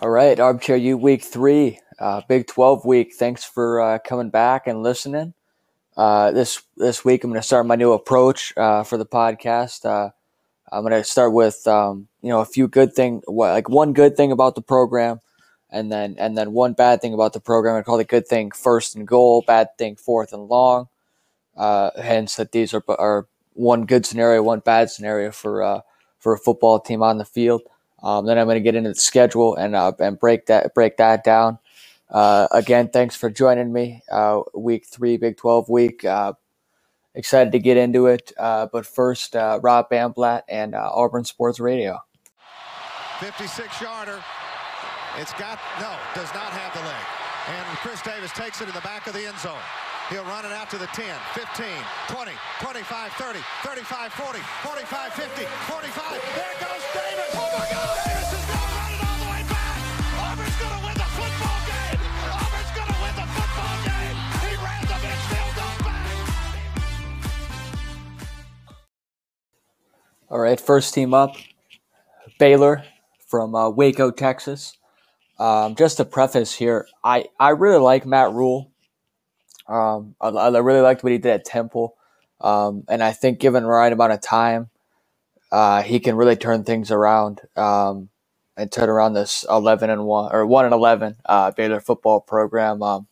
[0.00, 3.14] All right, Armchair U week three, uh, Big 12 week.
[3.16, 5.34] Thanks for uh, coming back and listening.
[5.96, 9.84] Uh, this this week, I'm going to start my new approach uh, for the podcast.
[9.84, 10.10] Uh,
[10.70, 14.16] I'm going to start with um, you know a few good thing, like one good
[14.16, 15.20] thing about the program,
[15.68, 17.74] and then and then one bad thing about the program.
[17.74, 20.86] I call the good thing first and goal, bad thing fourth and long.
[21.56, 25.82] Uh, hence, that these are are one good scenario, one bad scenario for
[26.20, 27.62] for a football team on the field.
[28.02, 30.96] Um, then I'm going to get into the schedule and uh, and break that break
[30.98, 31.58] that down.
[32.10, 34.02] Uh, again, thanks for joining me.
[34.10, 36.04] Uh, week three, Big Twelve week.
[36.04, 36.34] Uh,
[37.14, 38.32] excited to get into it.
[38.38, 41.98] Uh, but first, uh, Rod Bramblett and Auburn Sports Radio.
[43.20, 44.22] 56 yarder.
[45.18, 47.04] It's got no, does not have the leg.
[47.50, 49.58] And Chris Davis takes it in the back of the end zone.
[50.10, 51.04] He'll run it out to the 10,
[51.34, 51.66] 15,
[52.08, 56.12] 20, 25, 30, 35, 40, 45, 50, 45.
[56.36, 57.07] There goes Davis.
[70.30, 71.36] All right, first team up,
[72.38, 72.84] Baylor
[73.26, 74.76] from uh, Waco, Texas.
[75.38, 78.70] Um, just to preface here, I, I really like Matt Rhule.
[79.66, 81.96] Um, I, I, really liked what he did at Temple.
[82.40, 84.68] Um, and I think given the right amount of time,
[85.50, 88.08] uh, he can really turn things around um,
[88.56, 92.82] and turn around this 11 and 1 or 1 and 11 uh, Baylor football program.
[92.82, 93.06] Um,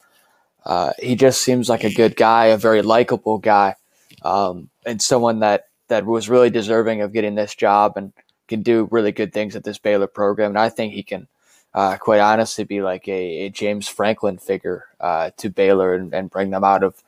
[0.64, 3.76] uh, he just seems like a good guy, a very likable guy,
[4.22, 8.12] um, and someone that, that was really deserving of getting this job and
[8.48, 10.50] can do really good things at this Baylor program.
[10.50, 11.28] And I think he can
[11.72, 16.30] uh, quite honestly be like a, a James Franklin figure uh, to Baylor and, and,
[16.30, 17.02] bring them out of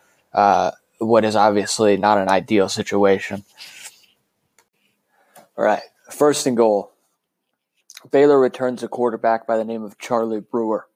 [0.98, 3.44] what is obviously not an ideal situation.
[5.58, 6.92] All right, first and goal.
[8.12, 10.86] Baylor returns a quarterback by the name of Charlie Brewer.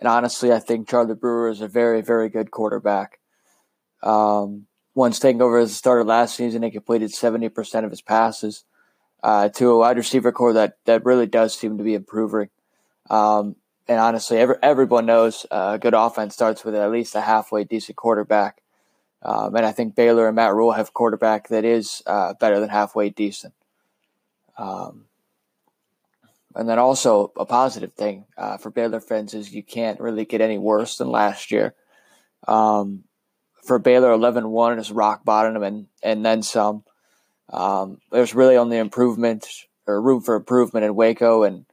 [0.00, 3.20] And honestly, I think Charlie Brewer is a very, very good quarterback.
[4.02, 4.66] Um,
[4.96, 8.64] once taking over as a starter last season, he completed 70% of his passes
[9.22, 12.48] uh, to a wide receiver core that, that really does seem to be improving.
[13.08, 13.54] Um,
[13.86, 17.62] and honestly, every, everyone knows uh, a good offense starts with at least a halfway
[17.62, 18.60] decent quarterback.
[19.22, 22.70] Um, and I think Baylor and Matt Rhule have quarterback that is uh, better than
[22.70, 23.54] halfway decent.
[24.58, 25.06] Um,
[26.54, 30.40] and then also a positive thing uh, for Baylor fans is you can't really get
[30.40, 31.74] any worse than last year.
[32.48, 33.04] Um,
[33.64, 36.82] for Baylor, 11-1 is rock bottom and, and then some.
[37.52, 39.46] Um, there's really only improvement
[39.86, 41.66] or room for improvement in Waco and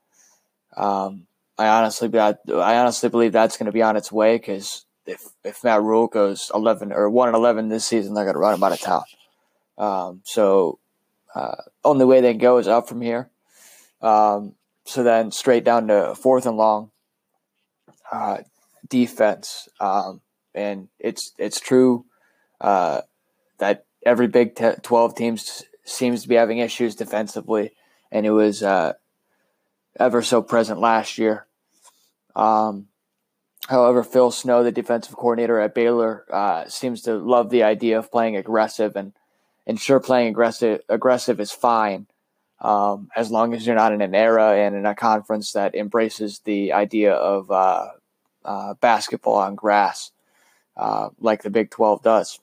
[0.76, 1.26] um,
[1.58, 5.24] I honestly, I, I honestly believe that's going to be on its way because if
[5.44, 8.54] if Matt Rhule goes eleven or one and eleven this season, they're going to run
[8.54, 9.04] him out of town.
[9.78, 10.80] Um, so
[11.34, 11.56] uh,
[11.88, 13.30] only way they can go is up from here.
[14.02, 14.54] Um,
[14.86, 16.92] so then straight down to fourth and long
[18.12, 18.40] uh,
[18.88, 20.22] defense, um,
[20.54, 22.06] and it's it's true
[22.62, 23.02] uh,
[23.58, 25.38] that every Big Twelve team
[25.84, 27.72] seems to be having issues defensively,
[28.12, 28.94] and it was uh,
[30.00, 31.48] ever so present last year.
[32.36, 32.88] Um,
[33.68, 38.12] however, Phil Snow, the defensive coordinator at Baylor, uh, seems to love the idea of
[38.12, 39.14] playing aggressive, and
[39.68, 42.08] and sure, playing aggressive aggressive is fine
[42.60, 46.40] um, as long as you're not in an era and in a conference that embraces
[46.40, 47.90] the idea of uh,
[48.44, 50.12] uh, basketball on grass,
[50.76, 52.40] uh, like the Big Twelve does.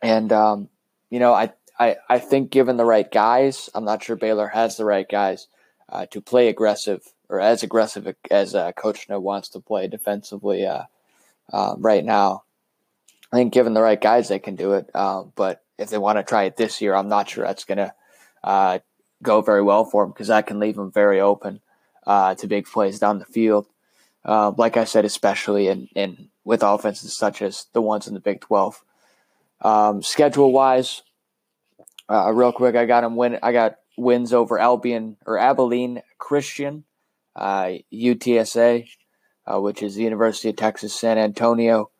[0.00, 0.68] And um,
[1.10, 4.76] you know, I, I I think given the right guys, I'm not sure Baylor has
[4.76, 5.48] the right guys
[5.90, 10.64] uh, to play aggressive or as aggressive as uh, Coach Snow wants to play defensively
[10.64, 10.84] uh,
[11.52, 12.44] um, right now.
[13.30, 14.94] I think given the right guys, they can do it.
[14.94, 17.78] Um, but if they want to try it this year, I'm not sure that's going
[17.78, 17.94] to
[18.42, 18.78] uh,
[19.22, 21.60] go very well for them because that can leave them very open
[22.06, 23.66] uh, to big plays down the field.
[24.24, 28.20] Uh, like I said, especially in, in with offenses such as the ones in the
[28.20, 28.82] Big 12.
[29.60, 31.02] Um, schedule wise,
[32.08, 33.38] uh, real quick, I got them win.
[33.42, 36.84] I got wins over Albion or Abilene Christian,
[37.36, 38.88] uh, UTSA,
[39.46, 41.90] uh, which is the University of Texas San Antonio.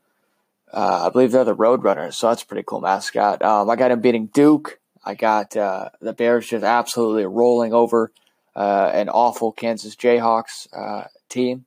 [0.73, 3.43] Uh, I believe they're the Roadrunners, so that's a pretty cool mascot.
[3.43, 4.79] Um, I got him beating Duke.
[5.05, 8.13] I got uh, the Bears just absolutely rolling over
[8.55, 11.65] uh, an awful Kansas Jayhawks uh, team.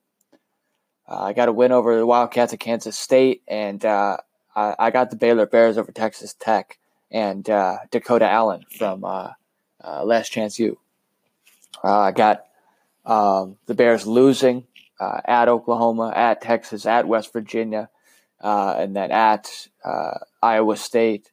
[1.07, 4.19] I got a win over the Wildcats of Kansas State, and I,
[4.55, 6.77] I, got the Baylor Bears over Texas Tech
[7.09, 9.03] and Dakota Allen from
[9.83, 10.77] uh, last chance U.
[11.83, 12.45] Uh, I got
[13.05, 14.65] um, the Bears losing
[14.99, 17.89] uh, at Oklahoma, at Texas, at West Virginia,
[18.41, 21.31] uh, and then at uh, Iowa State,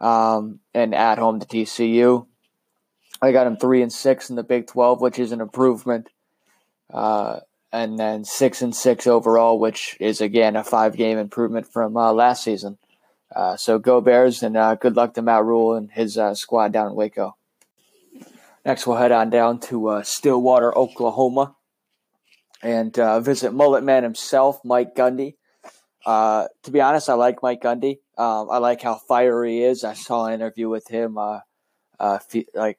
[0.00, 2.26] um, and at home to TCU.
[3.20, 6.08] I got him three and six in the Big Twelve, which is an improvement.
[6.92, 7.40] uh,
[7.72, 12.12] and then six and six overall, which is again a five game improvement from uh,
[12.12, 12.78] last season.
[13.34, 16.88] Uh, so go Bears, and uh, good luck to Matt Rhule and his squad down
[16.88, 17.36] in Waco.
[18.64, 21.56] Next, we'll head on down to Stillwater, Oklahoma,
[22.62, 22.94] and
[23.24, 25.36] visit Mullet Man himself, Mike Gundy.
[26.04, 27.98] Uh, to be honest, I like Mike Gundy.
[28.18, 29.84] Um, I like how fiery he is.
[29.84, 31.40] I saw an interview with him, uh,
[32.00, 32.18] uh,
[32.54, 32.78] like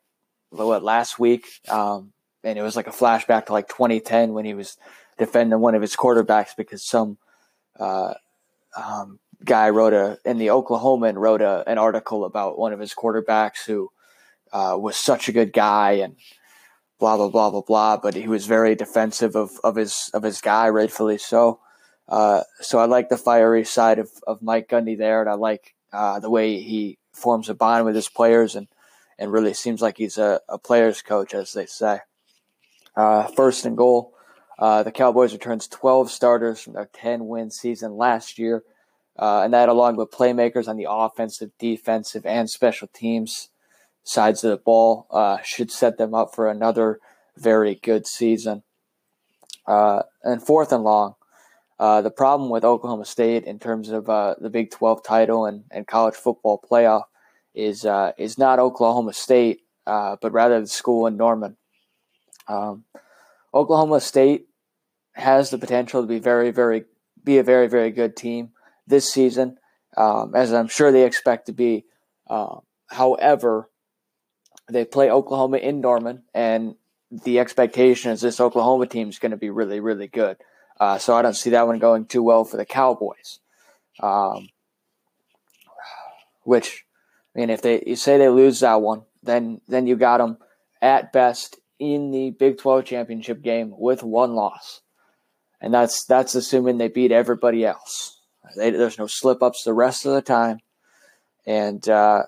[0.50, 2.12] what last week, um,
[2.44, 4.78] and it was like a flashback to like 2010 when he was
[5.18, 7.18] defending one of his quarterbacks because some
[7.80, 8.14] uh,
[8.78, 12.94] um, guy wrote a in the Oklahoman wrote a, an article about one of his
[12.94, 13.90] quarterbacks who
[14.52, 16.16] uh, was such a good guy and
[17.00, 17.98] blah blah blah blah blah.
[17.98, 21.60] But he was very defensive of, of his of his guy, rightfully so.
[22.08, 25.74] Uh, so I like the fiery side of, of Mike Gundy there, and I like
[25.92, 28.68] uh, the way he forms a bond with his players and
[29.20, 32.00] and really seems like he's a, a player's coach, as they say.
[32.96, 34.14] Uh, first and goal.
[34.58, 38.64] Uh, the Cowboys returns 12 starters from their 10 win season last year
[39.18, 43.50] uh, and that, along with playmakers on the offensive, defensive, and special teams
[44.04, 47.00] sides of the ball, uh, should set them up for another
[47.38, 48.64] very good season.
[49.66, 51.16] Uh, and fourth and long,
[51.84, 55.66] uh, the problem with Oklahoma State in terms of uh, the Big 12 title and,
[55.70, 57.04] and college football playoff
[57.54, 61.58] is uh, is not Oklahoma State, but rather the school in Norman.
[62.48, 62.86] Um,
[63.54, 64.48] Oklahoma State
[65.14, 66.86] has the potential to be very, very
[67.22, 68.52] be a very, very good team
[68.88, 69.58] this season,
[69.98, 71.84] um, as I'm sure they expect to be.
[72.30, 73.70] Uh, however,
[74.72, 76.76] they play Oklahoma in Norman, and
[77.12, 80.38] the expectation is this Oklahoma team is going to be really, really good.
[80.84, 83.40] Uh, so I don't see that one going too well for the Cowboys.
[84.02, 84.50] Um,
[86.44, 86.84] which,
[87.34, 90.38] I mean, if they you say they lose that one, then then you got them
[90.82, 94.82] at best in the Big 12 championship game with one loss,
[95.62, 98.20] and that's that's assuming they beat everybody else.
[98.58, 100.60] They, there's no slip ups the rest of the time.
[101.46, 102.24] And, uh,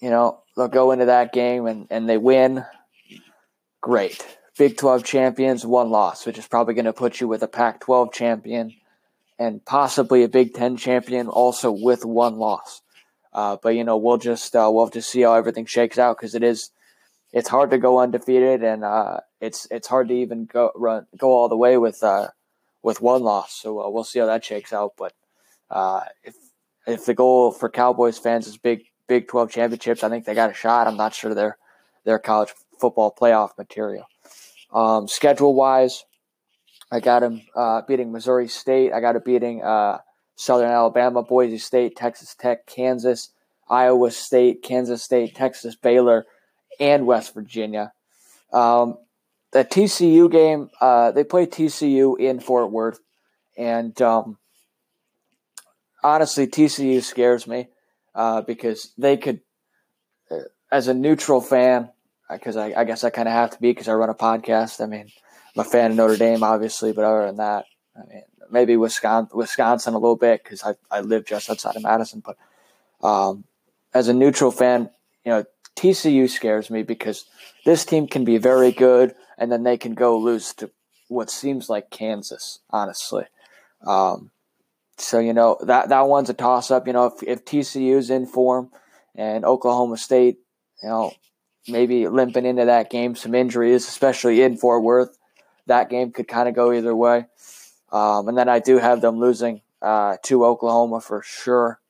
[0.00, 2.64] you know, they'll go into that game and, and they win.
[3.80, 4.26] Great.
[4.60, 7.80] Big 12 champions, one loss, which is probably going to put you with a Pac
[7.80, 8.74] 12 champion
[9.38, 12.82] and possibly a Big 10 champion also with one loss.
[13.32, 16.18] Uh, but, you know, we'll just, uh, we'll have to see how everything shakes out
[16.18, 16.72] because it is,
[17.32, 21.30] it's hard to go undefeated and, uh, it's, it's hard to even go run, go
[21.30, 22.28] all the way with, uh,
[22.82, 23.54] with one loss.
[23.54, 24.92] So uh, we'll see how that shakes out.
[24.98, 25.14] But
[25.70, 26.34] uh, if
[26.86, 30.50] if the goal for Cowboys fans is big Big Twelve championships, I think they got
[30.50, 30.86] a shot.
[30.86, 31.56] I'm not sure they're
[32.04, 34.06] they're college football playoff material.
[34.72, 36.04] Um, schedule wise,
[36.90, 38.92] I got them uh, beating Missouri State.
[38.92, 39.98] I got it beating uh,
[40.36, 43.30] Southern Alabama, Boise State, Texas Tech, Kansas,
[43.68, 46.26] Iowa State, Kansas State, Texas, Baylor,
[46.80, 47.92] and West Virginia.
[48.52, 48.98] Um,
[49.52, 53.00] the TCU game, uh, they play TCU in Fort Worth,
[53.56, 54.38] and um,
[56.02, 57.68] honestly, TCU scares me
[58.14, 59.40] uh, because they could,
[60.30, 60.38] uh,
[60.72, 61.90] as a neutral fan,
[62.30, 64.80] because I, I, guess I kind of have to be because I run a podcast.
[64.80, 65.10] I mean,
[65.56, 67.66] I'm a fan of Notre Dame, obviously, but other than that,
[67.96, 71.82] I mean, maybe Wisconsin, Wisconsin a little bit because I, I live just outside of
[71.82, 72.22] Madison.
[72.24, 72.36] But
[73.06, 73.44] um,
[73.94, 74.90] as a neutral fan,
[75.24, 75.44] you know,
[75.76, 77.24] TCU scares me because
[77.64, 80.70] this team can be very good and then they can go lose to
[81.08, 83.24] what seems like Kansas, honestly.
[83.86, 84.30] Um,
[84.98, 86.86] so you know that that one's a toss up.
[86.86, 88.70] You know, if if TCU's in form
[89.14, 90.38] and Oklahoma State,
[90.82, 91.12] you know,
[91.68, 95.16] maybe limping into that game, some injuries, especially in Fort Worth,
[95.66, 97.26] that game could kind of go either way.
[97.92, 101.80] Um, and then I do have them losing uh, to Oklahoma for sure.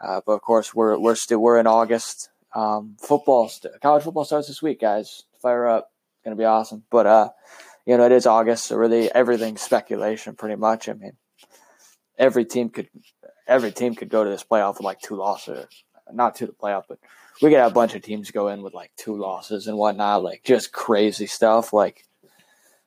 [0.00, 2.30] Uh, but of course, we're we're still we're in August.
[2.54, 5.24] Um, football, st- college football starts this week, guys.
[5.40, 6.84] Fire up, it's gonna be awesome.
[6.90, 7.30] But uh,
[7.86, 10.88] you know, it is August, so really everything's speculation, pretty much.
[10.88, 11.12] I mean,
[12.18, 12.88] every team could
[13.46, 15.66] every team could go to this playoff with like two losses.
[16.12, 16.98] Not to the playoff, but
[17.40, 20.22] we could have a bunch of teams go in with like two losses and whatnot,
[20.22, 21.72] like just crazy stuff.
[21.72, 22.04] Like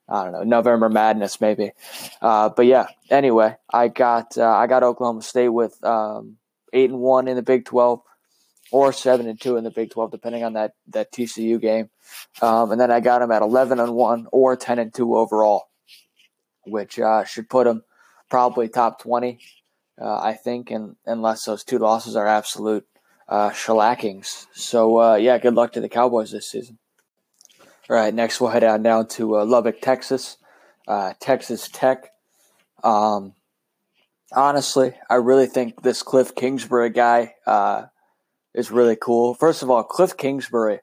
[0.08, 1.72] I don't know, November Madness maybe.
[2.22, 6.38] Uh, but yeah, anyway, I got uh, I got Oklahoma State with um,
[6.74, 8.02] eight and one in the Big Twelve,
[8.72, 11.90] or seven and two in the Big Twelve, depending on that that TCU game.
[12.42, 15.70] Um, and then I got them at eleven and one or ten and two overall,
[16.66, 17.84] which uh, should put them
[18.30, 19.40] probably top 20,
[20.02, 22.86] uh, I think, and unless those two losses are absolute
[23.30, 24.48] uh, shellackings.
[24.54, 26.78] So, uh, yeah, good luck to the Cowboys this season.
[27.90, 30.38] All right, next we'll head on down to uh, Lubbock, Texas,
[30.88, 32.12] uh, Texas Tech.
[32.84, 33.34] Um,
[34.36, 37.86] honestly, I really think this Cliff Kingsbury guy uh,
[38.54, 39.34] is really cool.
[39.34, 40.80] First of all, Cliff Kingsbury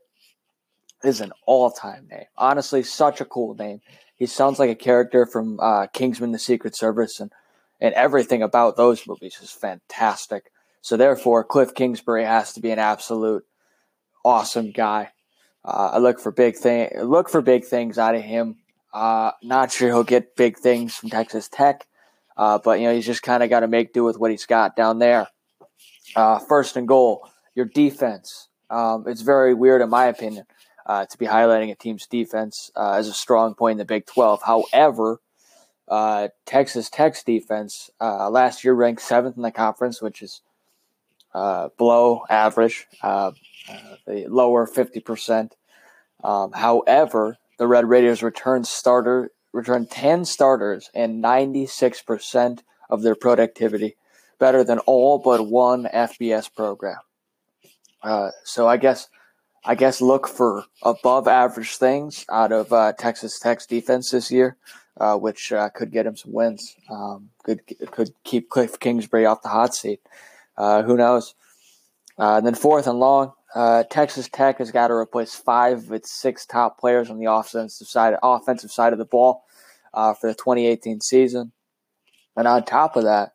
[1.03, 2.25] is an all time name.
[2.39, 3.81] Honestly, such a cool name.
[4.17, 7.31] he sounds like a character from uh, Kingsman: The Secret Service, and
[7.81, 10.51] and everything about those movies is fantastic.
[10.85, 13.47] So therefore, Cliff Kingsbury has to be an absolute
[14.23, 15.13] awesome guy.
[15.65, 16.91] Uh, I look for big thing.
[17.03, 18.57] Look for big things out of him.
[18.93, 21.87] Uh, not sure he'll get big things from Texas Tech,
[22.37, 24.45] uh, but you know he's just kind of got to make do with what he's
[24.45, 25.27] got down there.
[26.15, 28.49] Uh, first and goal, your defense.
[28.69, 30.45] Um, it's very weird, in my opinion,
[30.85, 34.05] uh, to be highlighting a team's defense uh, as a strong point in the Big
[34.05, 34.43] 12.
[34.43, 35.23] However,
[36.45, 40.43] Texas Tech's defense last year ranked seventh in the conference, which is
[41.35, 43.33] below average uh,
[44.07, 45.51] the lower 50%.
[46.23, 53.97] Um, however, the Red Raiders returned starter returned 10 starters and 96% of their productivity,
[54.39, 56.99] better than all but one FBS program.
[58.03, 59.09] Uh, so I guess
[59.65, 64.59] I guess look for above average things out of uh, Texas Tech's defense this year,
[65.01, 66.77] uh, which uh, could get him some wins.
[66.91, 70.01] Um, could could keep Cliff Kingsbury off the hot seat.
[70.57, 71.35] Uh, who knows?
[72.19, 75.93] Uh, and then fourth and long, uh, Texas Tech has got to replace five of
[75.93, 79.45] its six top players on the offensive side, offensive side of the ball
[79.93, 81.53] uh, for the 2018 season.
[82.37, 83.33] And on top of that,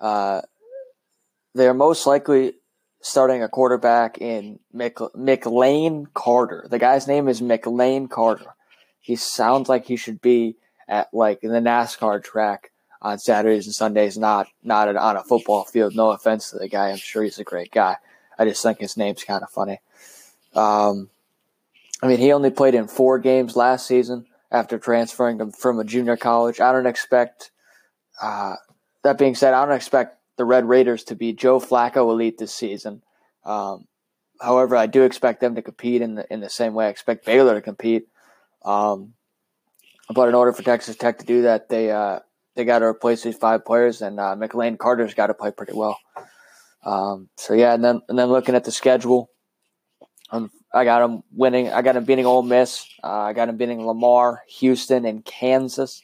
[0.00, 0.42] uh,
[1.54, 2.54] they're most likely
[3.00, 6.66] starting a quarterback in Mc, McLane Carter.
[6.70, 8.54] The guy's name is McLane Carter.
[9.00, 10.56] He sounds like he should be
[10.88, 15.94] at like the NASCAR track on Saturdays and Sundays, not not on a football field.
[15.94, 17.96] No offense to the guy, I'm sure he's a great guy.
[18.38, 19.80] I just think his name's kind of funny.
[20.54, 21.10] Um,
[22.02, 26.16] I mean, he only played in four games last season after transferring from a junior
[26.16, 26.60] college.
[26.60, 27.50] I don't expect.
[28.20, 28.56] Uh,
[29.02, 32.54] that being said, I don't expect the Red Raiders to be Joe Flacco elite this
[32.54, 33.02] season.
[33.44, 33.86] Um,
[34.40, 37.26] however, I do expect them to compete in the in the same way I expect
[37.26, 38.08] Baylor to compete.
[38.64, 39.14] Um,
[40.12, 42.20] but in order for Texas Tech to do that, they uh,
[42.58, 45.74] they got to replace these five players, and uh, McLane Carter's got to play pretty
[45.74, 45.96] well.
[46.84, 49.30] Um, so yeah, and then and then looking at the schedule,
[50.32, 51.70] um, I got them winning.
[51.70, 52.84] I got them beating Ole Miss.
[53.02, 56.02] Uh, I got them beating Lamar, Houston, and Kansas.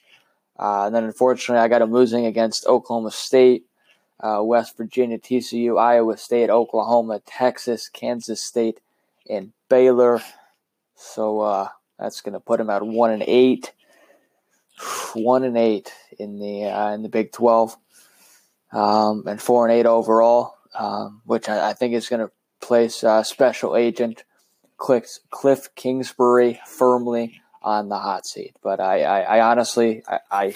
[0.57, 3.67] Uh, and then unfortunately, I got them losing against Oklahoma State,
[4.21, 8.79] uh, West Virginia, TCU, Iowa State, Oklahoma, Texas, Kansas State,
[9.29, 10.23] and Baylor.
[10.95, 11.69] So uh,
[11.99, 13.73] that's going to put them at one and eight.
[15.15, 17.77] One and eight in the uh, in the Big Twelve,
[18.73, 23.05] um, and four and eight overall um, which I, I, think is going to place
[23.05, 24.25] uh, special agent
[24.77, 28.57] Cliff, Cliff Kingsbury firmly on the hot seat.
[28.63, 30.55] But I, I, I honestly, I, I,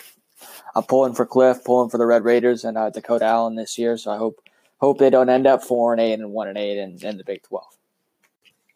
[0.75, 3.96] am pulling for Cliff, pulling for the Red Raiders and uh, Dakota Allen this year.
[3.96, 4.40] So I hope
[4.78, 7.25] hope they don't end up four and eight and one and eight in, in the
[7.25, 7.76] Big Twelve.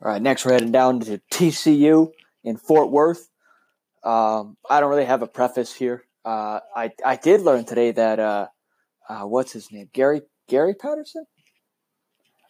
[0.00, 3.28] All right, next we're heading down to TCU in Fort Worth.
[4.04, 6.04] Um, I don't really have a preface here.
[6.25, 8.49] Uh, I I did learn today that uh,
[9.09, 11.26] uh, what's his name, Gary Gary Patterson,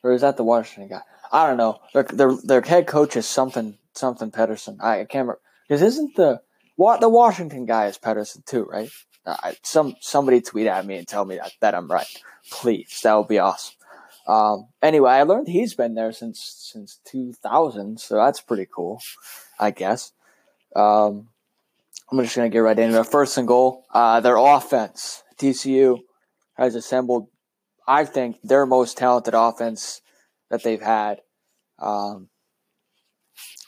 [0.02, 1.02] or is that the Washington guy?
[1.30, 1.80] I don't know.
[1.94, 4.78] Their their, their head coach is something something Patterson.
[4.80, 6.40] I, I can't remember because isn't the
[6.76, 8.90] what the Washington guy is Patterson too, right?
[9.24, 12.06] Uh, some somebody tweet at me and tell me that, that I'm right,
[12.50, 13.00] please.
[13.02, 13.76] That would be awesome.
[14.26, 19.00] Um, anyway, I learned he's been there since since 2000, so that's pretty cool,
[19.58, 20.12] I guess.
[20.74, 21.28] Um,
[22.10, 23.06] I'm just gonna get right into it.
[23.06, 25.22] First and goal, uh, their offense.
[25.38, 25.98] TCU
[26.54, 27.28] has assembled
[27.86, 30.00] I think their most talented offense
[30.50, 31.20] that they've had,
[31.78, 32.28] um,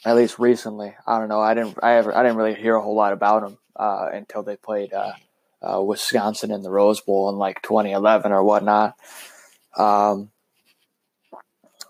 [0.05, 0.95] at least recently.
[1.05, 1.41] I don't know.
[1.41, 1.77] I didn't.
[1.81, 2.15] I ever.
[2.15, 5.13] I didn't really hear a whole lot about them uh, until they played uh,
[5.61, 8.95] uh, Wisconsin in the Rose Bowl in like 2011 or whatnot.
[9.77, 10.31] Um,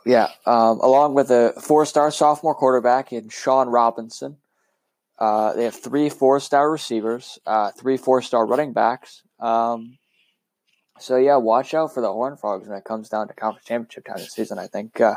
[0.05, 4.37] yeah, um, along with a four-star sophomore quarterback in Shawn Robinson.
[5.17, 9.23] Uh, they have three four-star receivers, uh, three four-star running backs.
[9.39, 9.97] Um,
[10.99, 14.05] so yeah, watch out for the Horn Frogs when it comes down to conference championship
[14.05, 14.59] time this season.
[14.59, 15.15] I think, uh,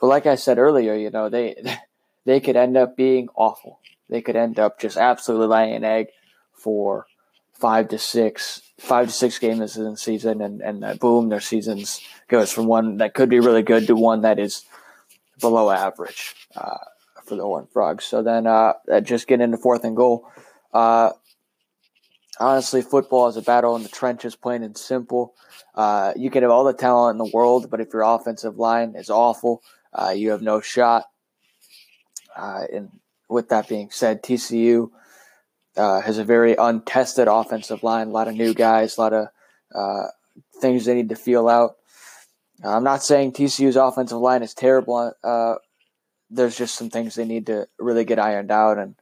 [0.00, 1.62] but like I said earlier, you know they
[2.24, 3.80] they could end up being awful.
[4.08, 6.08] They could end up just absolutely laying an egg
[6.52, 7.06] for
[7.52, 12.00] five to six five to six games in season, and and uh, boom, their seasons
[12.28, 14.64] goes from one that could be really good to one that is
[15.40, 16.76] below average uh,
[17.26, 18.04] for the Horn Frogs.
[18.04, 20.26] So then, uh, just get into fourth and goal.
[20.72, 21.12] Uh,
[22.38, 25.34] honestly, football is a battle in the trenches, plain and simple.
[25.74, 28.94] Uh, you can have all the talent in the world, but if your offensive line
[28.96, 29.62] is awful,
[29.92, 31.04] uh, you have no shot.
[32.36, 32.90] Uh, and
[33.28, 34.90] with that being said, TCU
[35.76, 39.28] uh, has a very untested offensive line, a lot of new guys, a lot of
[39.74, 40.06] uh,
[40.60, 41.76] things they need to feel out.
[42.62, 45.12] I'm not saying TCU's offensive line is terrible.
[46.34, 48.94] Uh, there's just some things they need to really get ironed out, and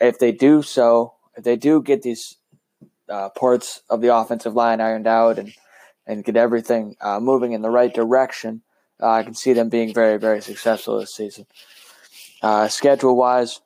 [0.00, 2.36] if they do so, if they do get these
[3.08, 5.52] uh, parts of the offensive line ironed out and
[6.06, 8.62] and get everything uh, moving in the right direction,
[9.00, 11.46] uh, I can see them being very very successful this season.
[12.42, 13.60] Uh, schedule wise,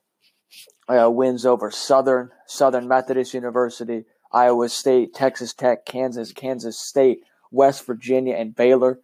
[0.89, 7.85] uh, wins over Southern, Southern Methodist University, Iowa State, Texas Tech, Kansas, Kansas State, West
[7.87, 8.99] Virginia, and Baylor.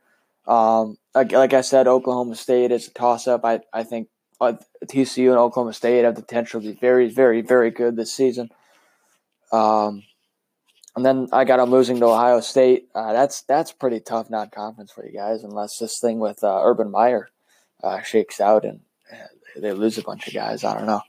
[0.47, 3.45] Um, like, like, I said, Oklahoma State is a toss up.
[3.45, 4.09] I, I think
[4.41, 4.55] uh,
[4.87, 8.51] TCU and Oklahoma State have the potential to be very, very, very good this season.
[9.51, 10.05] Um,
[10.95, 12.89] and then I got them losing to Ohio State.
[12.95, 16.91] Uh, that's that's pretty tough non-conference for you guys, unless this thing with uh, Urban
[16.91, 17.29] Meyer
[17.83, 18.81] uh, shakes out and
[19.57, 20.65] they lose a bunch of guys.
[20.65, 21.03] I don't know.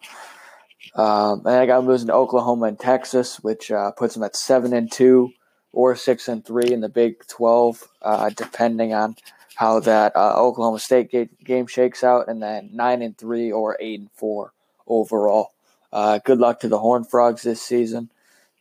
[0.96, 4.36] Um, and I got them losing to Oklahoma and Texas, which uh, puts them at
[4.36, 5.32] seven and two
[5.72, 9.16] or six and three in the Big Twelve, uh, depending on
[9.60, 14.00] how that uh, Oklahoma State game shakes out, and then nine and three or eight
[14.00, 14.54] and four
[14.88, 15.52] overall.
[15.92, 18.10] Uh, good luck to the Horn Frogs this season.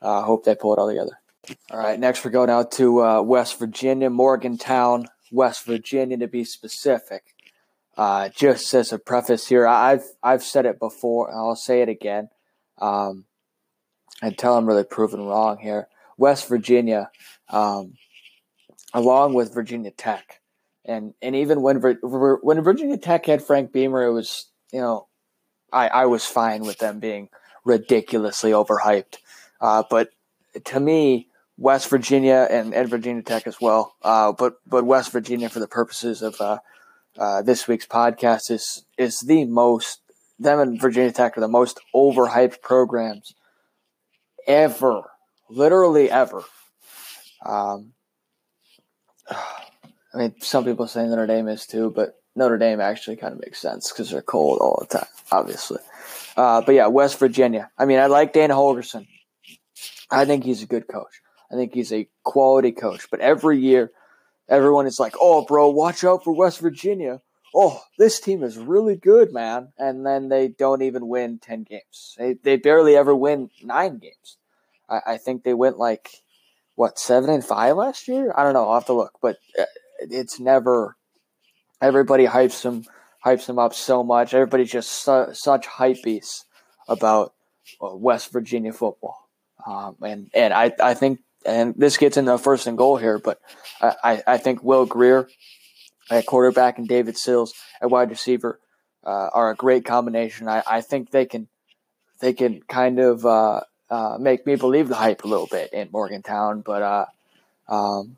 [0.03, 1.21] I uh, hope they pull it all together.
[1.71, 6.43] All right, next we're going out to uh, West Virginia, Morgantown, West Virginia to be
[6.43, 7.23] specific.
[7.97, 11.89] Uh, just as a preface here, I've I've said it before, and I'll say it
[11.89, 12.29] again,
[12.79, 13.25] um,
[14.21, 15.87] until I'm really proven wrong here.
[16.17, 17.13] West Virginia,
[17.51, 17.95] um,
[18.93, 20.41] along with Virginia Tech,
[20.85, 25.09] and and even when when Virginia Tech had Frank Beamer, it was you know,
[25.73, 27.29] I I was fine with them being
[27.65, 29.19] ridiculously overhyped,
[29.61, 30.11] uh, but
[30.65, 35.49] to me, West Virginia and, and Virginia Tech as well, uh, but but West Virginia
[35.49, 36.59] for the purposes of uh,
[37.19, 40.01] uh, this week's podcast is is the most
[40.39, 43.35] them and Virginia Tech are the most overhyped programs
[44.47, 45.03] ever,
[45.51, 46.45] literally ever.
[47.45, 47.93] Um,
[50.15, 53.41] I mean, some people say Notre Dame is too, but Notre Dame actually kind of
[53.41, 55.81] makes sense because they're cold all the time, obviously.
[56.37, 57.71] Uh, but yeah, West Virginia.
[57.77, 59.07] I mean, I like Dana Holgorsen.
[60.11, 61.21] I think he's a good coach.
[61.51, 63.09] I think he's a quality coach.
[63.11, 63.91] But every year,
[64.49, 67.21] everyone is like, "Oh, bro, watch out for West Virginia."
[67.55, 69.73] Oh, this team is really good, man.
[69.79, 72.15] And then they don't even win ten games.
[72.19, 74.37] They they barely ever win nine games.
[74.89, 76.09] I, I think they went like
[76.75, 78.33] what seven and five last year.
[78.37, 78.69] I don't know.
[78.69, 79.65] I'll have to look, but uh,
[79.99, 80.97] it's never.
[81.81, 82.85] Everybody hypes them
[83.25, 84.35] hypes them up so much.
[84.35, 86.45] Everybody's just su- such hype beasts
[86.89, 87.35] about
[87.83, 89.29] uh, West Virginia football.
[89.67, 93.41] Um, and and I, I think and this gets into first and goal here, but
[93.81, 95.29] I, I think Will Grier
[96.11, 98.59] at quarterback and David Sills at wide receiver
[99.05, 100.49] uh, are a great combination.
[100.49, 101.49] I, I think they can
[102.21, 105.89] they can kind of uh, uh, make me believe the hype a little bit in
[105.93, 107.07] Morgantown, but uh,
[107.69, 108.17] um,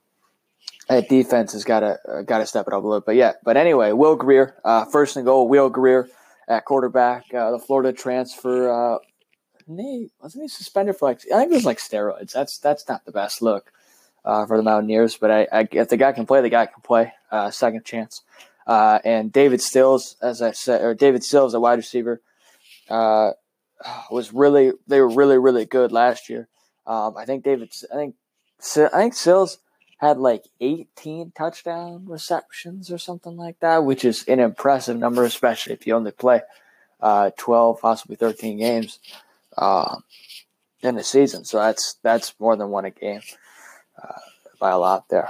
[0.91, 3.17] that defense has got to uh, got to step it up a little bit.
[3.17, 5.49] Yeah, but anyway, Will Grier, uh, first and goal.
[5.49, 6.09] Will Grier
[6.47, 9.01] at quarterback, the Florida transfer
[9.79, 12.33] he, wasn't he suspended for like I think it was like steroids.
[12.33, 13.73] That's that's not the best look
[14.25, 15.17] uh, for the Mountaineers.
[15.17, 17.13] But I, I, if the guy can play, the guy can play.
[17.31, 18.23] Uh, second chance.
[18.67, 22.21] Uh, and David Stills, as I said, or David Sills, a wide receiver,
[22.89, 23.33] uh,
[24.11, 26.49] was really they were really really good last year.
[26.87, 28.15] Um, I think David, I think
[28.77, 29.59] I think Sills
[30.01, 35.75] had like 18 touchdown receptions or something like that, which is an impressive number, especially
[35.75, 36.41] if you only play
[37.03, 38.99] uh, 12, possibly 13 games
[39.59, 39.97] uh,
[40.81, 41.45] in a season.
[41.45, 43.21] So that's that's more than one a game
[44.03, 44.21] uh,
[44.59, 45.29] by a lot there.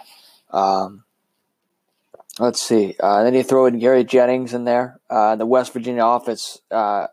[0.52, 1.02] Um,
[2.38, 2.94] let's see.
[3.00, 5.00] Uh, then you throw in Gary Jennings in there.
[5.10, 7.08] Uh, the West Virginia offense, uh,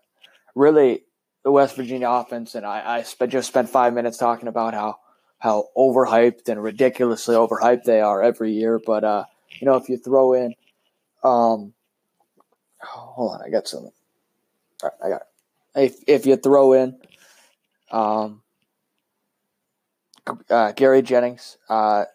[0.54, 1.06] really,
[1.42, 5.00] the West Virginia offense, and I, I just spent five minutes talking about how
[5.40, 8.80] how overhyped and ridiculously overhyped they are every year.
[8.84, 9.26] But uh,
[9.60, 10.56] you know, if you throw in,
[11.24, 11.74] um,
[12.82, 13.90] hold on, I got some.
[14.84, 15.22] Right, I got
[15.76, 16.98] if if you throw in
[17.92, 18.42] um,
[20.50, 22.06] uh, Gary Jennings, uh,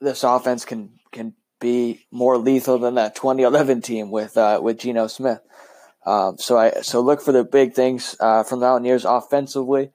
[0.00, 5.06] this offense can can be more lethal than that 2011 team with uh, with Geno
[5.06, 5.40] Smith.
[6.06, 9.90] Um, so I so look for the big things uh, from the Mountaineers offensively.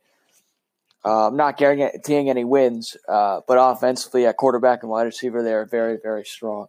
[1.05, 5.53] Uh, I'm not guaranteeing any wins, uh, but offensively at quarterback and wide receiver, they
[5.53, 6.67] are very very strong.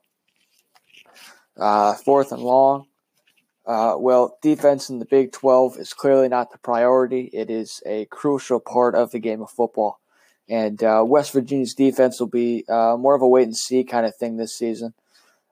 [1.57, 2.87] fourth and long.
[3.67, 7.29] Uh, well, defense in the Big 12 is clearly not the priority.
[7.33, 9.99] It is a crucial part of the game of football.
[10.49, 14.07] And uh, West Virginia's defense will be uh, more of a wait and see kind
[14.07, 14.95] of thing this season.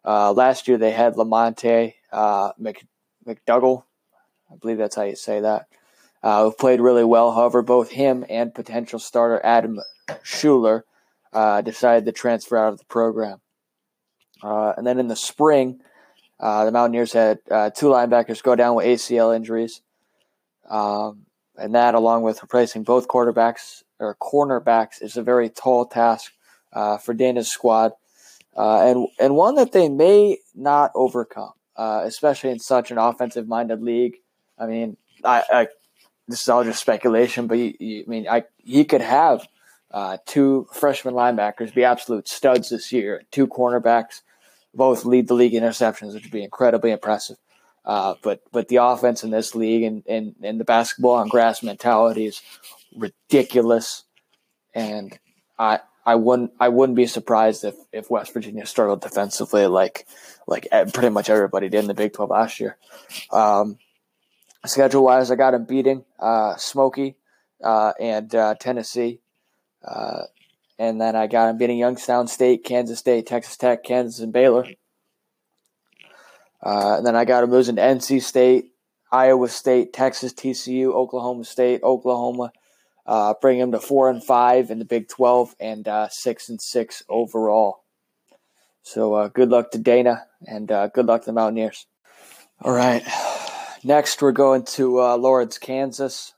[0.04, 2.86] Uh, last year they had Lamonte uh, Mc,
[3.26, 3.82] McDougle,
[4.52, 5.66] I believe that's how you say that,
[6.24, 7.32] uh, who played really well.
[7.32, 9.78] However, both him and potential starter Adam
[10.24, 10.82] Shuler
[11.62, 13.40] decided to transfer out of the program.
[14.42, 15.80] and then in the spring,
[16.40, 19.82] uh, the Mountaineers had uh, two linebackers go down with ACL injuries.
[20.68, 26.32] Um, and that, along with replacing both quarterbacks or cornerbacks, is a very tall task
[26.72, 27.92] uh, for Dana's squad,
[28.56, 33.80] uh, and and one that they may not overcome, uh, especially in such an offensive-minded
[33.80, 34.16] league.
[34.58, 35.68] I mean, I, I
[36.28, 39.46] this is all just speculation, but you, I mean, I he could have
[39.90, 44.22] uh, two freshman linebackers be absolute studs this year, two cornerbacks
[44.74, 47.36] both lead the league in interceptions, which would be incredibly impressive.
[47.84, 51.62] Uh, but but the offense in this league and, and, and the basketball on grass
[51.62, 52.40] mentality is
[52.96, 54.04] ridiculous,
[54.74, 55.18] and
[55.58, 60.06] I I wouldn't I wouldn't be surprised if, if West Virginia struggled defensively like
[60.46, 62.78] like pretty much everybody did in the Big Twelve last year.
[63.30, 63.78] Um,
[64.66, 67.16] schedule wise, I got them beating uh, Smoky
[67.62, 69.20] uh, and uh, Tennessee.
[69.82, 70.22] Uh,
[70.78, 74.66] and then I got them beating Youngstown State, Kansas State, Texas Tech, Kansas, and Baylor.
[76.62, 78.72] Uh, and then I got them losing to NC State,
[79.12, 82.52] Iowa State, Texas, TCU, Oklahoma State, Oklahoma.
[83.06, 87.02] Uh, bring them to four and five in the Big Twelve and six and six
[87.10, 87.84] overall.
[88.82, 91.86] So good luck to Dana and good luck to the Mountaineers.
[92.62, 93.02] All right,
[93.84, 96.32] next we're going to uh, Lawrence, Kansas.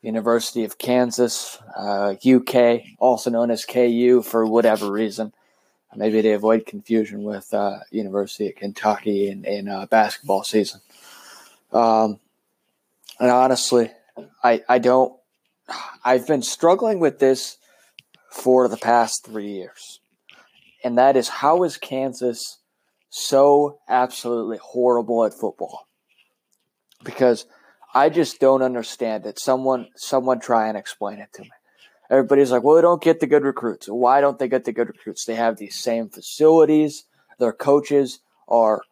[0.00, 5.32] University of Kansas, uh, UK, also known as KU for whatever reason.
[5.96, 10.80] Maybe they avoid confusion with uh, University of Kentucky in, in uh, basketball season.
[11.72, 12.20] Um,
[13.18, 13.90] and honestly,
[14.44, 15.18] I, I don't,
[16.04, 17.56] I've been struggling with this
[18.30, 19.98] for the past three years.
[20.84, 22.58] And that is how is Kansas
[23.10, 25.86] so absolutely horrible at football?
[27.04, 27.46] Because–
[27.94, 29.38] I just don't understand it.
[29.38, 31.50] Someone, someone try and explain it to me.
[32.10, 33.86] Everybody's like, well, they don't get the good recruits.
[33.86, 35.24] Why don't they get the good recruits?
[35.24, 37.04] They have these same facilities.
[37.38, 38.82] Their coaches are,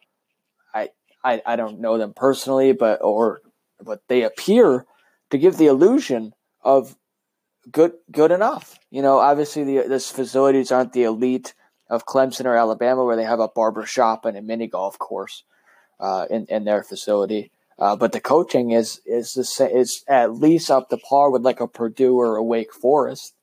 [0.74, 0.90] I,
[1.22, 3.42] I, I don't know them personally, but or,
[3.80, 4.86] but they appear
[5.30, 6.96] to give the illusion of
[7.70, 8.78] good, good enough.
[8.90, 11.54] You know, obviously the this facilities aren't the elite
[11.88, 15.44] of Clemson or Alabama, where they have a barber shop and a mini golf course
[16.00, 17.50] uh, in in their facility.
[17.78, 21.60] Uh, but the coaching is is the, is at least up to par with like
[21.60, 23.34] a Purdue or a Wake Forest,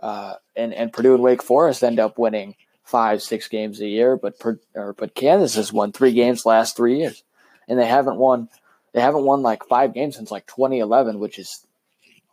[0.00, 4.16] uh, and and Purdue and Wake Forest end up winning five six games a year,
[4.16, 4.34] but
[4.74, 7.22] or, but Kansas has won three games last three years,
[7.68, 8.48] and they haven't won
[8.92, 11.66] they haven't won like five games since like 2011, which is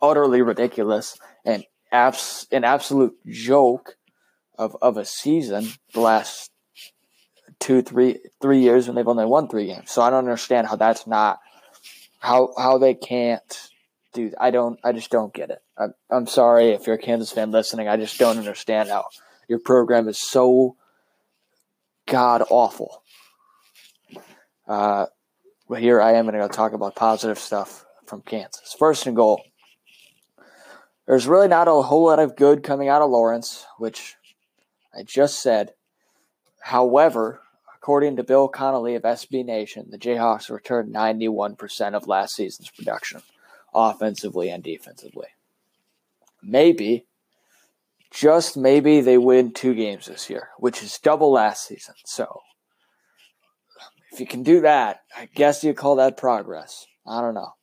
[0.00, 3.96] utterly ridiculous and abs an absolute joke
[4.58, 5.68] of of a season.
[5.94, 6.50] The last
[7.62, 9.90] two, three, three years when they've only won three games.
[9.90, 11.38] So I don't understand how that's not
[12.18, 13.70] how how they can't
[14.12, 14.32] do.
[14.38, 14.78] I don't.
[14.84, 15.62] I just don't get it.
[15.78, 17.88] I'm, I'm sorry if you're a Kansas fan listening.
[17.88, 19.06] I just don't understand how
[19.48, 20.76] your program is so
[22.06, 23.02] god awful.
[24.66, 25.06] Uh,
[25.68, 28.74] but here I am going to talk about positive stuff from Kansas.
[28.78, 29.42] First and goal.
[31.06, 34.14] There's really not a whole lot of good coming out of Lawrence, which
[34.94, 35.74] I just said.
[36.64, 37.42] However,
[37.82, 43.22] According to Bill Connelly of SB Nation, the Jayhawks returned 91% of last season's production,
[43.74, 45.26] offensively and defensively.
[46.40, 47.06] Maybe,
[48.12, 51.96] just maybe, they win two games this year, which is double last season.
[52.06, 52.42] So,
[54.12, 56.86] if you can do that, I guess you call that progress.
[57.04, 57.54] I don't know.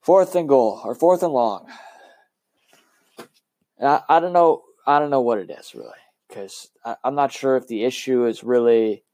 [0.00, 1.68] Fourth and goal, or fourth and long.
[3.80, 4.64] I, I don't know.
[4.86, 5.90] I don't know what it is really
[6.28, 6.70] because
[7.04, 9.04] I'm not sure if the issue is really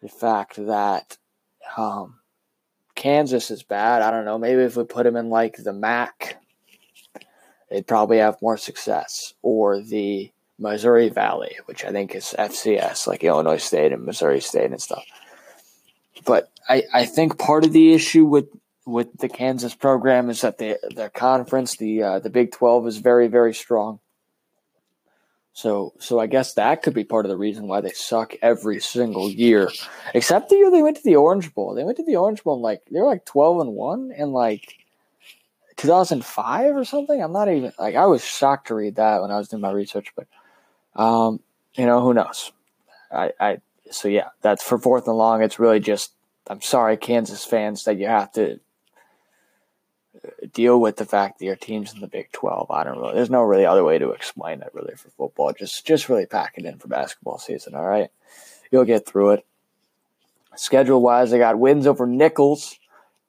[0.00, 1.18] the fact that
[1.76, 2.20] um,
[2.94, 4.02] Kansas is bad.
[4.02, 4.38] I don't know.
[4.38, 6.36] Maybe if we put them in like the MAC,
[7.70, 13.22] they'd probably have more success, or the Missouri Valley, which I think is FCS, like
[13.22, 15.04] Illinois State and Missouri State and stuff.
[16.24, 18.48] But I, I think part of the issue with
[18.86, 22.98] with the Kansas program is that the their conference, the uh, the Big Twelve, is
[22.98, 24.00] very very strong.
[25.56, 28.78] So, so I guess that could be part of the reason why they suck every
[28.78, 29.70] single year,
[30.12, 31.72] except the year they went to the Orange Bowl.
[31.72, 34.32] They went to the Orange Bowl and like they were like twelve and one in
[34.32, 34.76] like
[35.78, 37.22] 2005 or something.
[37.22, 39.70] I'm not even like I was shocked to read that when I was doing my
[39.70, 40.26] research, but
[40.94, 41.40] um,
[41.72, 42.52] you know who knows.
[43.10, 43.58] I, I
[43.90, 45.42] so yeah, that's for fourth and long.
[45.42, 46.12] It's really just
[46.48, 48.60] I'm sorry, Kansas fans, that you have to
[50.52, 52.70] deal with the fact that your team's in the Big Twelve.
[52.70, 53.14] I don't really.
[53.14, 55.52] There's no really other way to explain it really for football.
[55.52, 57.74] Just just really pack it in for basketball season.
[57.74, 58.10] All right,
[58.70, 59.46] you'll get through it.
[60.54, 62.78] Schedule wise, I got wins over Nicholls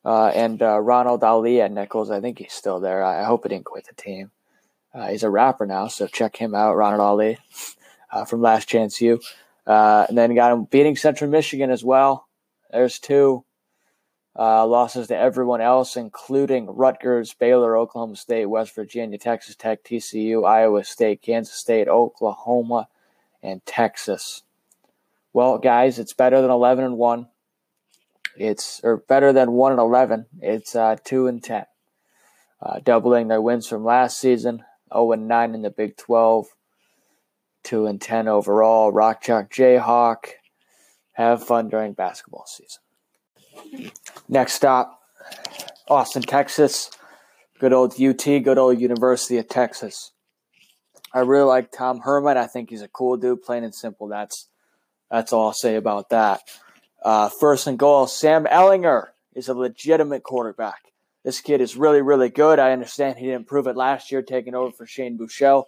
[0.05, 2.09] uh, and uh, Ronald Ollie at Nicholls.
[2.09, 3.03] I think he's still there.
[3.03, 4.31] I, I hope he didn't quit the team.
[4.93, 7.37] Uh, he's a rapper now, so check him out, Ronald Ollie
[8.11, 9.19] uh, from Last Chance U.
[9.65, 12.27] Uh, and then got him beating Central Michigan as well.
[12.71, 13.43] There's two.
[14.39, 20.45] Uh, losses to everyone else, including Rutgers, Baylor, Oklahoma State, West Virginia, Texas Tech, TCU,
[20.45, 22.87] Iowa State, Kansas State, Oklahoma,
[23.41, 24.43] and Texas.
[25.33, 27.27] Well, guys, it's better than 11 and 1.
[28.37, 30.25] It's or better than 1 and 11.
[30.41, 31.65] It's uh, 2 and 10.
[32.61, 36.47] Uh, doubling their wins from last season, 0 and 9 in the Big 12,
[37.63, 38.91] 2 and 10 overall.
[38.91, 40.25] Rock Chalk Jayhawk.
[41.13, 42.81] Have fun during basketball season.
[44.29, 45.01] Next stop,
[45.89, 46.91] Austin, Texas.
[47.59, 50.11] Good old UT, good old University of Texas.
[51.13, 52.37] I really like Tom Herman.
[52.37, 54.07] I think he's a cool dude, plain and simple.
[54.07, 54.47] That's
[55.09, 56.41] that's all I'll say about that.
[57.01, 60.91] Uh, first and goal, Sam Ehlinger is a legitimate quarterback.
[61.23, 62.59] This kid is really, really good.
[62.59, 65.65] I understand he didn't prove it last year, taking over for Shane Buechele.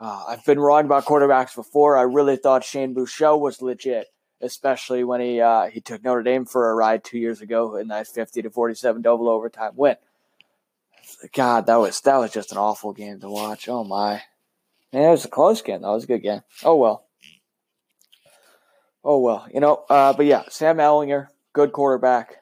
[0.00, 1.96] Uh, I've been wrong about quarterbacks before.
[1.96, 4.06] I really thought Shane Buechele was legit
[4.40, 7.88] especially when he uh, he took Notre Dame for a ride two years ago in
[7.88, 9.96] that fifty to forty seven double overtime win.
[11.32, 13.68] God, that was that was just an awful game to watch.
[13.68, 14.22] Oh my,
[14.92, 15.82] man, it was a close game.
[15.82, 16.42] That was a good game.
[16.64, 17.04] Oh well.
[19.04, 19.84] Oh well, you know.
[19.88, 22.36] Uh, but yeah, Sam Ehlinger, good quarterback.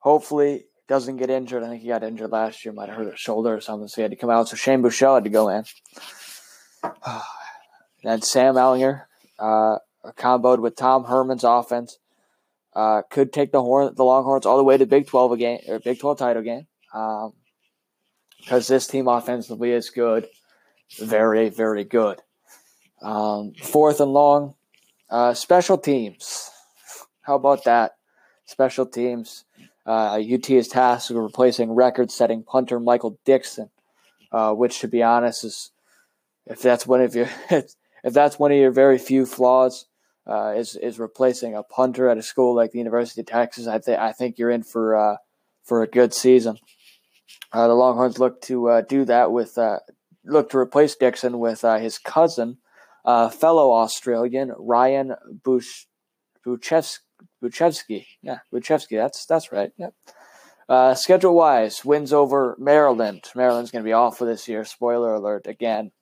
[0.00, 1.62] Hopefully doesn't get injured.
[1.62, 2.74] I think he got injured last year.
[2.74, 4.48] Might have hurt his shoulder or something, so he had to come out.
[4.48, 5.64] So Shane Buechele had to go in.
[8.04, 9.04] and Sam Ehlinger,
[9.38, 9.78] uh,
[10.12, 11.98] comboed with Tom Herman's offense,
[12.74, 15.78] uh, could take the horn, the Longhorns all the way to Big Twelve again or
[15.78, 16.66] Big Twelve title game.
[16.92, 20.26] Because um, this team offensively is good,
[20.98, 22.20] very very good.
[23.02, 24.54] Um, fourth and long,
[25.10, 26.50] uh, special teams.
[27.22, 27.96] How about that?
[28.46, 29.44] Special teams.
[29.86, 33.68] Uh, UT is tasked with replacing record-setting punter Michael Dixon,
[34.32, 35.70] uh, which, to be honest, is
[36.46, 39.86] if that's one of your if that's one of your very few flaws,
[40.26, 43.78] uh, is is replacing a punter at a school like the University of Texas, I
[43.78, 45.16] think I think you're in for uh,
[45.62, 46.58] for a good season.
[47.52, 49.80] Uh, the Longhorns look to uh, do that with uh,
[50.24, 52.58] look to replace Dixon with uh, his cousin,
[53.04, 55.86] fellow Australian Ryan Bush
[56.46, 58.06] Bujcevski.
[58.22, 58.96] Yeah, Bujcevski.
[58.96, 59.72] That's that's right.
[59.76, 60.96] Yep.
[60.96, 63.24] schedule wise, wins over Maryland.
[63.34, 64.64] Maryland's going to be for this year.
[64.64, 65.92] Spoiler alert again.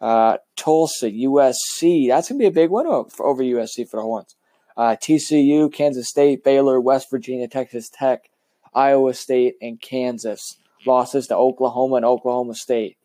[0.00, 2.08] Uh, Tulsa, USC.
[2.08, 4.34] That's going to be a big win over USC for the Horns.
[4.76, 8.30] Uh, TCU, Kansas State, Baylor, West Virginia, Texas Tech,
[8.74, 10.56] Iowa State, and Kansas.
[10.86, 12.96] Losses to Oklahoma and Oklahoma State.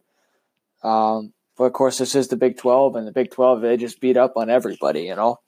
[0.83, 3.99] Um, but of course, this is the Big 12, and the Big 12 they just
[3.99, 5.39] beat up on everybody, you know.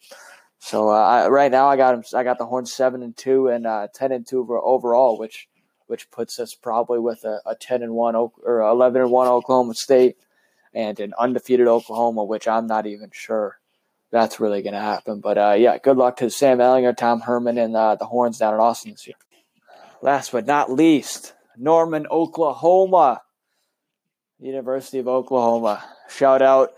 [0.59, 2.03] So uh, I, right now, I got them.
[2.13, 5.47] I got the Horns seven and two and uh, ten and two overall, which
[5.85, 9.75] which puts us probably with a, a ten and one or eleven and one Oklahoma
[9.75, 10.17] State
[10.77, 13.57] and an undefeated Oklahoma, which I'm not even sure
[14.11, 15.21] that's really going to happen.
[15.21, 18.53] But uh, yeah, good luck to Sam Ehlinger, Tom Herman, and uh, the Horns down
[18.53, 19.15] in Austin this year.
[20.03, 23.23] Last but not least, Norman, Oklahoma,
[24.39, 25.83] University of Oklahoma.
[26.09, 26.75] Shout out,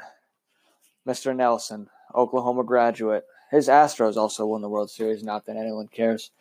[1.05, 1.35] Mr.
[1.35, 3.25] Nelson, Oklahoma graduate.
[3.51, 5.23] His Astros also won the World Series.
[5.25, 6.31] Not that anyone cares.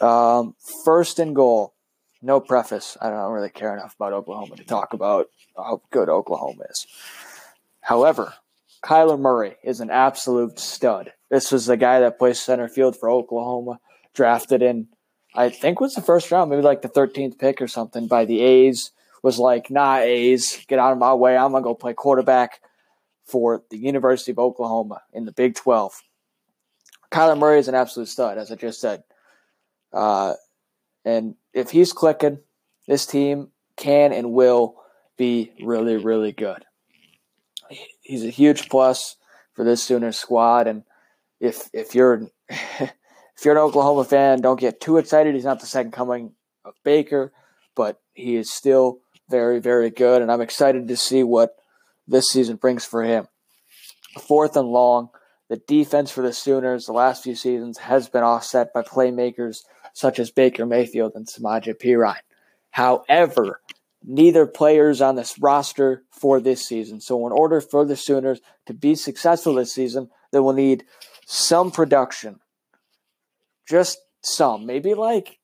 [0.00, 0.54] Um,
[0.86, 1.74] first and goal.
[2.22, 2.96] No preface.
[3.00, 6.86] I don't really care enough about Oklahoma to talk about how good Oklahoma is.
[7.80, 8.34] However,
[8.84, 11.12] Kyler Murray is an absolute stud.
[11.30, 13.80] This was the guy that plays center field for Oklahoma,
[14.14, 14.88] drafted in,
[15.34, 18.40] I think was the first round, maybe like the 13th pick or something by the
[18.40, 18.92] A's.
[19.22, 21.36] Was like, nah, A's, get out of my way.
[21.36, 22.60] I'm going to go play quarterback
[23.24, 26.02] for the University of Oklahoma in the Big 12.
[27.12, 29.04] Kyler Murray is an absolute stud, as I just said.
[29.92, 30.34] Uh,
[31.04, 32.40] and if he's clicking,
[32.86, 34.76] this team can and will
[35.16, 36.64] be really, really good.
[38.00, 39.16] He's a huge plus
[39.54, 40.84] for this Sooner squad, and
[41.40, 45.34] if if you're if you're an Oklahoma fan, don't get too excited.
[45.34, 46.32] He's not the second coming
[46.64, 47.32] of Baker,
[47.74, 51.56] but he is still very, very good, and I'm excited to see what
[52.06, 53.26] this season brings for him.
[54.20, 55.08] Fourth and long,
[55.48, 59.60] the defense for the Sooners the last few seasons has been offset by playmakers
[59.92, 62.16] such as Baker Mayfield and Samaje Perine.
[62.70, 63.60] However,
[64.04, 67.00] neither players on this roster for this season.
[67.00, 70.84] So, in order for the Sooners to be successful this season, they will need
[71.26, 72.40] some production.
[73.68, 75.38] Just some, maybe like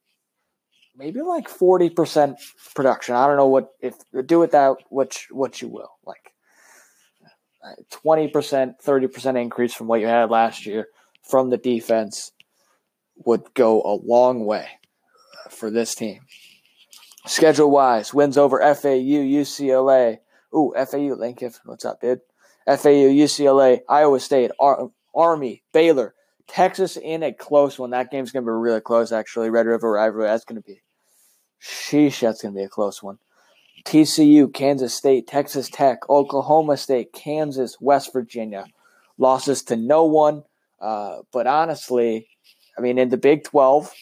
[0.96, 2.36] maybe like 40%
[2.74, 3.14] production.
[3.14, 3.94] I don't know what if
[4.26, 5.90] do with that what what you will.
[6.04, 6.32] Like
[7.64, 10.88] uh, 20%, 30% increase from what you had last year
[11.22, 12.32] from the defense
[13.24, 14.68] would go a long way
[15.50, 16.20] for this team.
[17.26, 20.18] Schedule wise, wins over FAU, UCLA.
[20.54, 21.52] Ooh, FAU, Lincoln.
[21.64, 22.20] What's up, dude?
[22.66, 26.14] FAU, UCLA, Iowa State, Ar- Army, Baylor,
[26.46, 27.90] Texas in a close one.
[27.90, 29.50] That game's going to be really close, actually.
[29.50, 30.26] Red River rivalry.
[30.26, 30.82] That's going to be,
[31.62, 33.18] sheesh, that's going to be a close one.
[33.84, 38.64] TCU, Kansas State, Texas Tech, Oklahoma State, Kansas, West Virginia.
[39.18, 40.44] Losses to no one.
[40.80, 42.28] Uh, but honestly,
[42.78, 43.92] I mean, in the Big 12,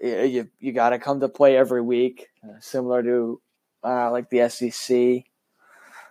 [0.00, 3.40] you, you got to come to play every week, uh, similar to
[3.84, 5.24] uh, like the SEC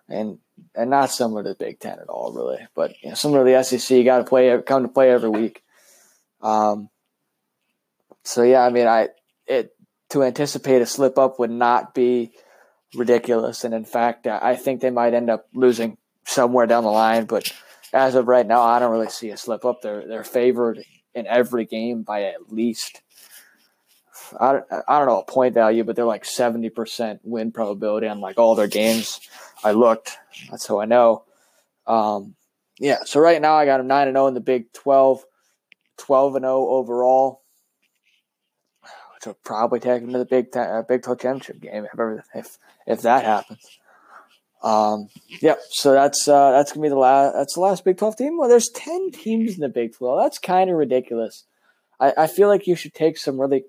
[0.10, 0.38] and
[0.76, 2.60] and not similar to the Big Ten at all, really.
[2.76, 5.30] But you know, similar to the SEC, you got to play, come to play every
[5.30, 5.64] week.
[6.42, 6.90] Um,
[8.24, 9.10] so yeah, I mean, I
[9.48, 9.76] it
[10.10, 12.32] to anticipate a slip up would not be
[12.96, 17.26] ridiculous, and in fact, I think they might end up losing somewhere down the line.
[17.26, 17.52] But
[17.92, 19.82] as of right now, I don't really see a slip up.
[19.82, 20.84] They're they're favored
[21.16, 23.02] in every game by at least
[24.40, 28.08] I don't, I don't know a point value, but they're like seventy percent win probability
[28.08, 29.20] on like all their games.
[29.64, 30.18] I looked,
[30.50, 31.24] that's how I know.
[31.88, 32.36] Um,
[32.80, 35.24] yeah, so right now I got them nine and zero oh in the Big 12,
[35.98, 37.42] 12 and zero oh overall.
[39.16, 42.58] Which will probably take them to the Big uh, Big Twelve championship game if if
[42.86, 43.80] if that happens.
[44.64, 45.10] Um,
[45.42, 45.60] yep.
[45.70, 47.34] So that's uh, that's gonna be the last.
[47.34, 48.38] That's the last Big Twelve team.
[48.38, 50.22] Well, there's ten teams in the Big Twelve.
[50.22, 51.44] That's kind of ridiculous.
[52.00, 53.66] I, I feel like you should take some really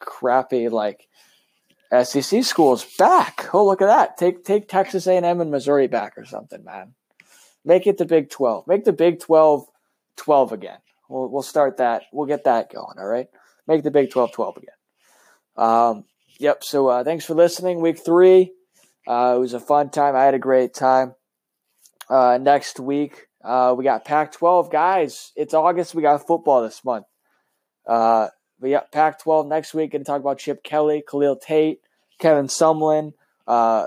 [0.00, 1.08] crappy like
[2.02, 3.52] SEC schools back.
[3.54, 4.18] Oh, look at that!
[4.18, 6.94] Take take Texas A and Missouri back or something, man.
[7.64, 8.66] Make it the Big Twelve.
[8.66, 9.66] Make the Big 12
[10.16, 10.78] 12 again.
[11.08, 12.02] We'll we'll start that.
[12.12, 12.98] We'll get that going.
[12.98, 13.28] All right.
[13.66, 14.74] Make the Big 12 12 again.
[15.56, 16.04] Um,
[16.38, 16.62] yep.
[16.64, 17.80] So uh, thanks for listening.
[17.80, 18.52] Week three.
[19.08, 20.14] Uh, it was a fun time.
[20.14, 21.14] I had a great time.
[22.10, 24.70] Uh, next week, uh, we got Pac 12.
[24.70, 25.94] Guys, it's August.
[25.94, 27.06] We got football this month.
[27.86, 28.28] Uh,
[28.60, 29.92] we got Pac 12 next week.
[29.92, 31.80] Going to talk about Chip Kelly, Khalil Tate,
[32.18, 33.14] Kevin Sumlin,
[33.46, 33.86] uh,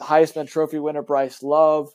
[0.00, 1.90] Heisman Trophy winner Bryce Love,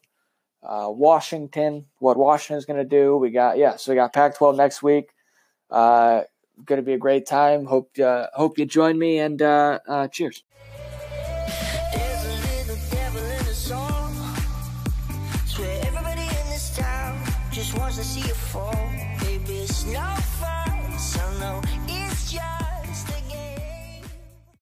[0.62, 3.18] uh, Washington, what Washington is going to do.
[3.18, 5.10] We got, yeah, so we got Pac 12 next week.
[5.72, 6.26] Going
[6.68, 7.66] to be a great time.
[7.66, 9.40] Hope, hope you join me and
[10.12, 10.44] cheers.